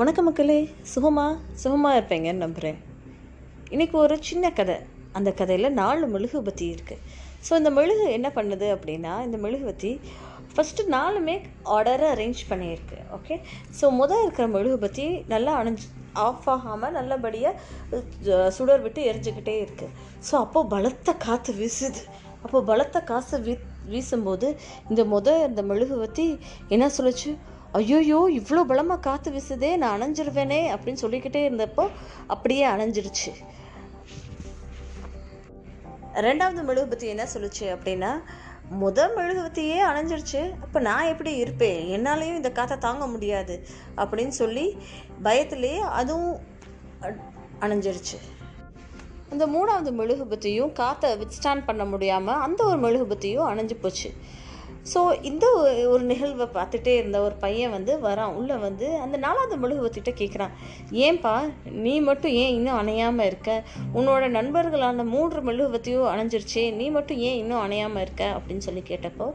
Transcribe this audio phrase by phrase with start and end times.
[0.00, 0.56] வணக்கம் மக்களே.
[0.92, 1.24] சுகமா?
[1.62, 2.78] சுகமாக இருப்பேங்கன்னு நம்புகிறேன்
[3.74, 4.76] இன்றைக்கி ஒரு சின்ன கதை.
[5.18, 7.02] அந்த கதையில் நாலு மெழுகுபத்தி இருக்குது
[7.46, 9.90] ஸோ இந்த மெழுகு என்ன பண்ணுது அப்படின்னா இந்த மெழுகுபத்தி
[10.54, 11.36] ஃபஸ்ட்டு நாலுமே
[11.74, 12.98] ஆர்டரை அரேஞ்ச் பண்ணியிருக்கு.
[13.18, 13.36] ஓகே
[13.80, 15.86] ஸோ முதல் இருக்கிற மெழுகுபத்தி நல்லா அணைஞ்சு
[16.26, 19.94] ஆஃப் ஆகாமல் நல்லபடியாக சுடர் விட்டு எரிஞ்சுக்கிட்டே இருக்குது
[20.30, 22.02] ஸோ அப்போது பலத்த காற்று வீசுது.
[22.44, 23.52] அப்போது பலத்த காசு வீ
[23.90, 24.48] வீசும்போது
[24.90, 26.24] இந்த முத இந்த மெழுகுவத்தி
[26.74, 27.30] என்ன சொல்லுச்சு?
[27.78, 31.84] ஐயோயோ இவ்வளோ பலமாக காற்று வீசுதே நான் அணைஞ்சிருவேனே அப்படின்னு சொல்லிக்கிட்டே இருந்தப்போ
[32.26, 33.30] அப்படியே அணைஞ்சிருச்சு.
[36.14, 38.10] ரெண்டாவது மெழுகுபத்தி என்ன சொல்லுச்சு அப்படின்னா
[38.70, 40.42] முதல் மெழுகுவத்தியே அணைஞ்சிருச்சு.
[40.62, 41.80] அப்போ நான் எப்படி இருப்பேன்?
[41.86, 44.76] என்னாலையும் இந்த காற்றை தாங்க முடியாது அப்படின்னு சொல்லி
[45.22, 46.38] பயத்திலே அதுவும்
[47.60, 48.20] அணைஞ்சிருச்சு.
[49.30, 54.10] அந்த மூணாவது மெழுகுபத்தியும் காற்றை வித்ஸ்டாண்ட் பண்ண முடியாமல் அந்த ஒரு மெழுகுபத்தியும் அணைஞ்சு போச்சு.
[54.94, 58.32] ஸோ இந்த ஒரு- ஒரு நிகழ்வை பார்த்துட்டே இருந்த ஒரு பையன் வந்து வரான்.
[58.32, 60.50] உள்ளே வந்து அந்த நாலாவது மெழுகுவத்திட்ட கேட்குறான்
[60.90, 63.62] ஏன்பா நீ மட்டும் ஏன் இன்னும் அணையாமல் இருக்க?
[63.94, 66.72] உன்னோட நண்பர்களான மூன்று மெழுகுவத்தையும் அணைஞ்சிருச்சே.
[66.72, 68.36] நீ மட்டும் ஏன் இன்னும் அணையாமல் இருக்க?
[68.38, 69.32] அப்படின்னு சொல்லி கேட்டப்போ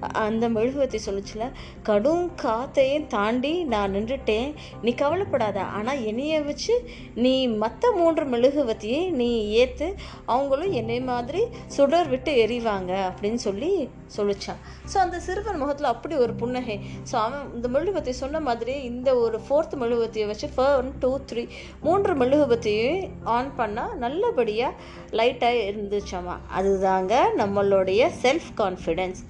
[0.00, 1.50] அந்த மெழுகுவத்தை சொல்லிச்சுல
[1.82, 4.54] கடும் காத்தையும் தாண்டி நான் நின்றுட்டேன்.
[4.82, 5.62] நீ கவலைப்படாத.
[5.62, 9.94] ஆனால் என்னைய வச்சு நீ மற்ற மூன்று மெழுகுவத்தியை நீ ஏற்று
[10.26, 13.12] அவங்களும் என்னை மாதிரி சுடர் விட்டு எறிவாங்க.
[13.12, 14.86] அப்படின்னு சொல்லி சொல்லிச்சான்.
[14.92, 16.76] ஸோ அந்த சிறுவன் முகத்தில் அப்படி ஒரு புன்னகை.
[17.10, 21.44] ஸோ அவன் இந்த மெழுகுபத்தி சொன்ன மாதிரி இந்த ஒரு ஃபோர்த் மெழுகுபத்தியை வச்சு ஒன் டூ த்ரீ
[21.86, 23.02] மூன்று மெழுகுபத்தியும்
[23.36, 24.74] ஆன் பண்ணால் நல்லபடியாக
[25.18, 26.36] லைட்டாக இருந்துச்சாமா?
[26.58, 29.20] அதுதாங்க நம்மளுடைய செல்ஃப் கான்ஃபிடென்ஸ்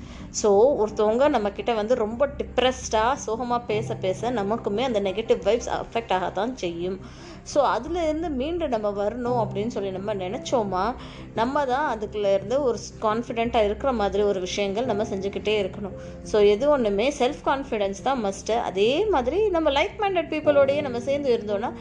[0.41, 0.49] ஸோ
[0.83, 6.99] ஒருத்தவங்க நம்மக்கிட்ட வந்து ரொம்ப டிப்ரெஸ்டாக சோகமாக பேச பேச நமக்குமே அந்த நெகட்டிவ் வைப்ஸ் அஃபெக்ட் ஆகத்தான் செய்யும்.
[7.53, 10.85] ஸோ அதுலேருந்து மீண்டு நம்ம வரணும் அப்படின்னு சொல்லி நம்ம நினச்சோமா
[11.41, 15.95] நம்ம தான் அதுக்குள்ளேருந்து ஒரு கான்ஃபிடெண்ட்டாக இருக்கிற மாதிரி ஒரு விஷயங்கள் நம்ம செஞ்சுக்கிட்டே இருக்கணும்.
[16.33, 21.31] ஸோ எது ஒன்றுமே செல்ஃப் கான்ஃபிடென்ஸ் தான் மஸ்ட்டு அதே மாதிரி நம்ம லைக் மைண்டட் பீப்புளோடையே நம்ம சேர்ந்து
[21.37, 21.73] இருந்தோன்னா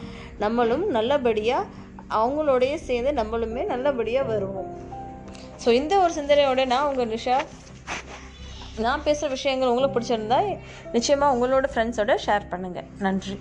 [0.44, 1.70] நம்மளும் நல்லபடியாக
[2.18, 4.68] அவங்களோடையே சேர்ந்து நம்மளுமே நல்லபடியாக வருவோம்.
[5.64, 7.38] ஸோ இந்த ஒரு சிந்தனையோட நான் உங்கள் நிஷா
[8.86, 10.40] நான் பேசுகிற விஷயங்கள் உங்களுக்கு பிடிச்சிருந்தா
[10.96, 13.36] நிச்சயமாக உங்களோட ஃப்ரெண்ட்ஸோட ஷேர் பண்ணுங்கள் நன்றி.